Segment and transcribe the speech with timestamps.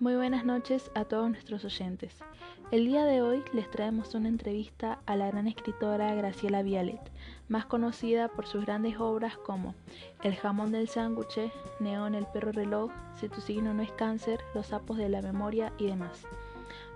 [0.00, 2.14] Muy buenas noches a todos nuestros oyentes.
[2.70, 7.00] El día de hoy les traemos una entrevista a la gran escritora Graciela Vialet,
[7.48, 9.74] más conocida por sus grandes obras como
[10.22, 11.50] El jamón del sándwich,
[11.80, 15.72] Neón el perro reloj, Si tu signo no es cáncer, Los sapos de la memoria
[15.78, 16.22] y demás.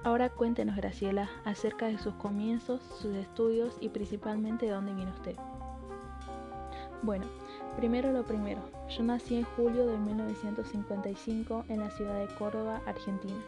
[0.05, 5.37] Ahora cuéntenos Graciela acerca de sus comienzos, sus estudios y principalmente de dónde viene usted.
[7.03, 7.27] Bueno,
[7.77, 13.41] Primero lo primero, yo nací en julio de 1955 en la ciudad de Córdoba, Argentina,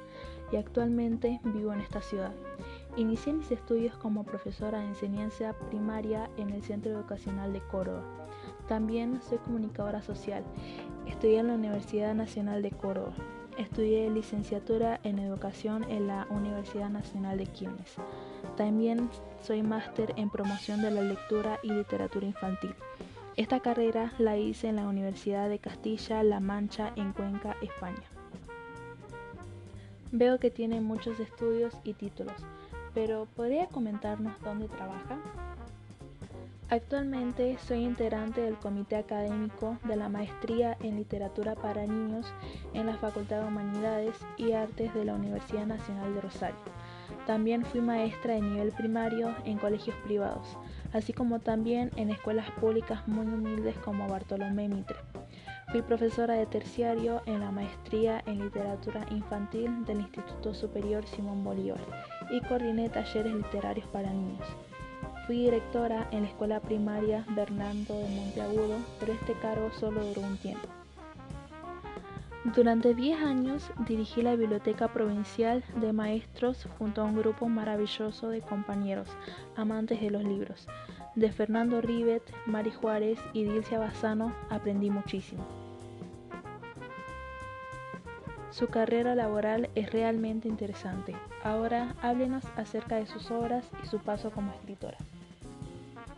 [0.51, 2.33] y actualmente vivo en esta ciudad.
[2.97, 8.03] Inicié mis estudios como profesora de enseñanza primaria en el Centro Educacional de Córdoba.
[8.69, 10.43] También soy comunicadora social.
[11.07, 13.13] Estudié en la Universidad Nacional de Córdoba.
[13.59, 17.97] Estudié licenciatura en educación en la Universidad Nacional de Quilmes.
[18.57, 19.11] También
[19.43, 22.75] soy máster en promoción de la lectura y literatura infantil.
[23.37, 28.05] Esta carrera la hice en la Universidad de Castilla-La Mancha en Cuenca, España.
[30.13, 32.37] Veo que tiene muchos estudios y títulos,
[32.95, 35.19] pero ¿podría comentarnos dónde trabaja?
[36.71, 42.33] Actualmente soy integrante del Comité Académico de la Maestría en Literatura para Niños
[42.73, 46.57] en la Facultad de Humanidades y Artes de la Universidad Nacional de Rosario.
[47.27, 50.57] También fui maestra de nivel primario en colegios privados,
[50.95, 54.97] así como también en escuelas públicas muy humildes como Bartolomé Mitre.
[55.71, 61.81] Fui profesora de terciario en la maestría en literatura infantil del Instituto Superior Simón Bolívar
[62.31, 64.47] y coordiné talleres literarios para niños.
[65.27, 70.37] Fui directora en la escuela primaria Bernardo de Monteagudo, pero este cargo solo duró un
[70.37, 70.69] tiempo.
[72.53, 78.43] Durante 10 años dirigí la Biblioteca Provincial de Maestros junto a un grupo maravilloso de
[78.43, 79.09] compañeros,
[79.57, 80.69] amantes de los libros.
[81.15, 85.43] De Fernando Rivet, Mari Juárez y Dilcia Bassano aprendí muchísimo.
[88.51, 91.17] Su carrera laboral es realmente interesante.
[91.43, 94.99] Ahora háblenos acerca de sus obras y su paso como escritora.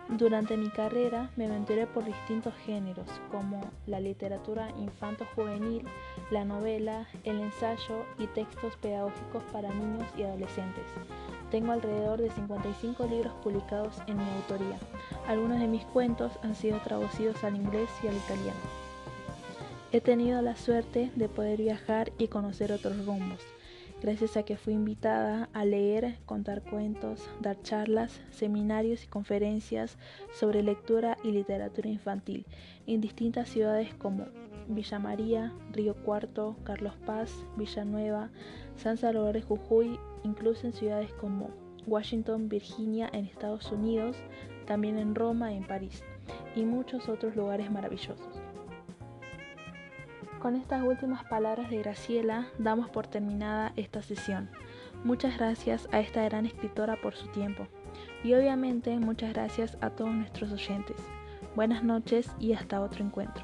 [0.08, 5.84] Durante mi carrera me aventuré por distintos géneros como la literatura infanto-juvenil,
[6.30, 10.84] la novela, el ensayo y textos pedagógicos para niños y adolescentes.
[11.50, 14.78] Tengo alrededor de 55 libros publicados en mi autoría.
[15.26, 18.60] Algunos de mis cuentos han sido traducidos al inglés y al italiano.
[19.90, 23.40] He tenido la suerte de poder viajar y conocer otros rumbos
[24.02, 29.96] gracias a que fui invitada a leer, contar cuentos, dar charlas, seminarios y conferencias
[30.32, 32.46] sobre lectura y literatura infantil
[32.86, 34.26] en distintas ciudades como
[34.68, 38.30] Villa María, Río Cuarto, Carlos Paz, Villanueva,
[38.76, 41.50] San Salvador de Jujuy, incluso en ciudades como
[41.86, 44.16] Washington, Virginia en Estados Unidos,
[44.66, 46.02] también en Roma y en París,
[46.56, 48.45] y muchos otros lugares maravillosos.
[50.40, 54.48] Con estas últimas palabras de Graciela damos por terminada esta sesión.
[55.02, 57.66] Muchas gracias a esta gran escritora por su tiempo
[58.22, 60.96] y obviamente muchas gracias a todos nuestros oyentes.
[61.54, 63.42] Buenas noches y hasta otro encuentro.